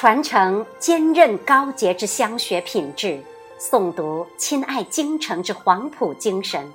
[0.00, 3.20] 传承坚韧高洁之香雪品质，
[3.58, 6.72] 诵读亲爱京城之黄埔精神。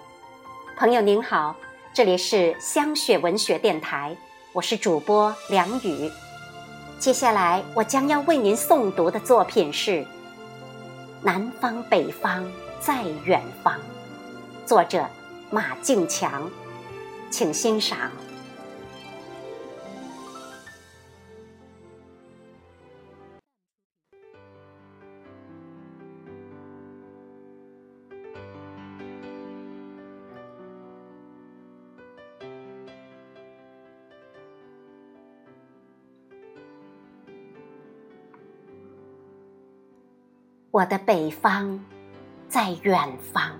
[0.76, 1.56] 朋友您好，
[1.94, 4.14] 这里是香雪文学电台，
[4.52, 6.12] 我是主播梁宇。
[7.00, 9.92] 接下来我将要为您诵读的作品是
[11.22, 12.46] 《南方北方
[12.82, 13.74] 在远方》，
[14.66, 15.08] 作者
[15.50, 16.52] 马敬强，
[17.32, 18.12] 请欣赏。
[40.74, 41.80] 我的北方，
[42.50, 42.98] 在远
[43.32, 43.52] 方，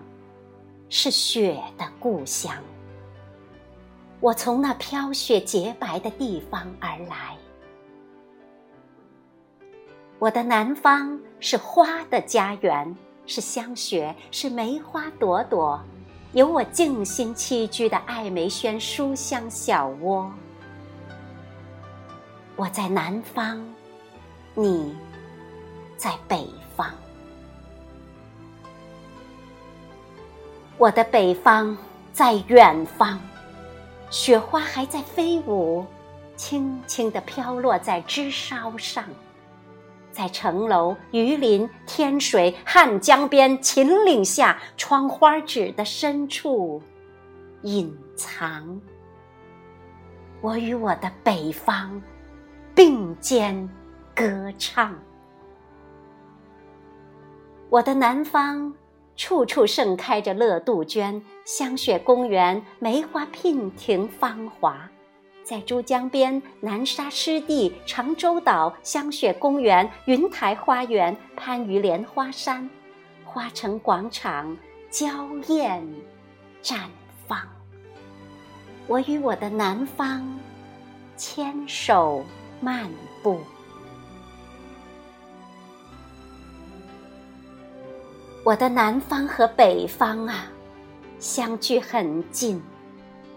[0.90, 2.52] 是雪的故乡。
[4.20, 7.38] 我从那飘雪洁白的地方而来。
[10.18, 15.80] 我的南方是花的家园，是香雪，是梅花朵朵，
[16.32, 20.34] 有我静心栖居的艾梅轩书香小窝。
[22.56, 23.64] 我在南方，
[24.56, 24.96] 你
[25.96, 26.63] 在北方。
[30.84, 31.78] 我的北方
[32.12, 33.18] 在远方，
[34.10, 35.86] 雪花还在飞舞，
[36.36, 39.06] 轻轻地飘落在枝梢上，
[40.12, 46.82] 在城楼、榆林、天水、汉江边、秦岭下、窗花纸的深处
[47.62, 48.82] 隐藏。
[50.42, 52.02] 我与我的北方
[52.76, 53.70] 并肩
[54.14, 54.94] 歌唱，
[57.70, 58.74] 我的南方。
[59.16, 64.90] 处处盛开着乐杜鹃，香雪公园梅花娉婷芳华，
[65.44, 72.68] 在珠江边、南沙湿地、长洲岛、香雪公园、云台花园、番禺莲花山、
[73.24, 74.58] 花城广场
[74.90, 75.08] 娇
[75.48, 75.88] 艳
[76.64, 76.80] 绽
[77.28, 77.40] 放。
[78.88, 80.28] 我与我的南方
[81.16, 82.26] 牵手
[82.60, 82.90] 漫
[83.22, 83.40] 步。
[88.46, 90.48] 我的南方和北方啊，
[91.18, 92.62] 相距很近，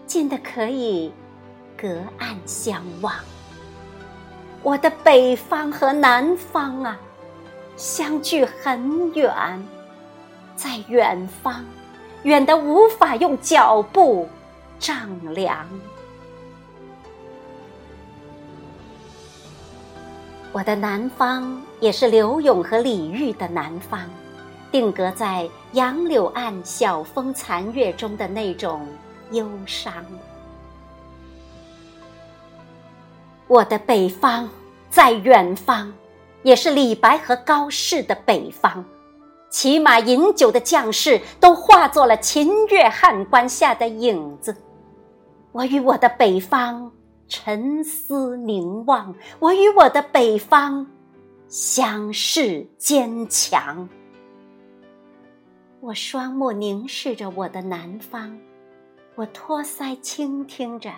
[0.05, 1.13] 近的可以
[1.77, 1.87] 隔
[2.17, 3.13] 岸相望。
[4.61, 6.99] 我的北方和南方啊，
[7.77, 9.33] 相距很远，
[10.57, 11.63] 在远方，
[12.23, 14.27] 远的无法用脚步
[14.77, 15.65] 丈量。
[20.51, 24.01] 我的南方也是柳永和李煜的南方。
[24.71, 28.87] 定格在杨柳岸晓风残月中的那种
[29.31, 29.93] 忧伤。
[33.47, 34.49] 我的北方
[34.89, 35.93] 在远方，
[36.43, 38.83] 也是李白和高适的北方。
[39.49, 44.55] 骑马饮酒的将士都化作了秦越汉关下的影子。
[45.53, 46.91] 我与我的北方
[47.29, 50.85] 沉思凝望，我与我的北方
[51.47, 53.87] 相视坚强。
[55.79, 58.35] 我双目凝视着我的南方，
[59.13, 60.91] 我托腮倾听着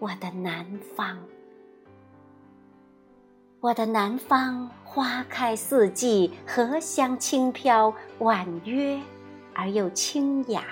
[0.00, 1.16] 我的南方。
[3.60, 9.00] 我的南方花开四季，荷香轻飘，婉约
[9.54, 10.64] 而又清雅。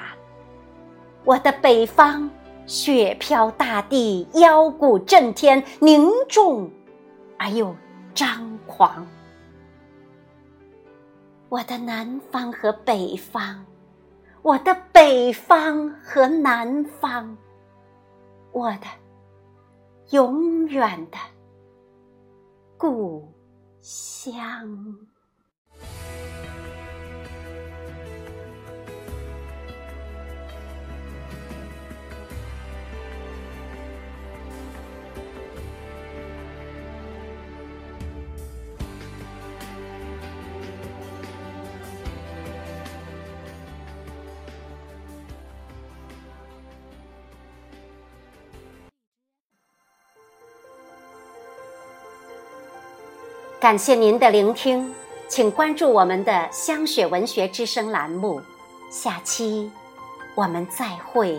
[1.24, 2.28] 我的北方
[2.66, 6.68] 雪飘大地，腰鼓震天，凝重
[7.38, 7.76] 而又
[8.12, 9.06] 张狂。
[11.50, 13.64] 我的南方和北方，
[14.40, 17.36] 我的北方和南方，
[18.52, 18.86] 我的
[20.10, 21.18] 永远的
[22.78, 23.28] 故
[23.80, 24.96] 乡。
[53.60, 54.90] 感谢您的聆听，
[55.28, 58.40] 请关注我们的香雪文学之声栏目，
[58.88, 59.70] 下期
[60.34, 61.38] 我们再会。